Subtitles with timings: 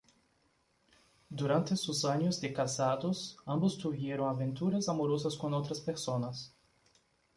[1.29, 6.51] Durante sus años de casados, ambos tuvieron aventuras amorosas con otras personas.